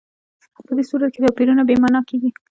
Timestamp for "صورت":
0.89-1.09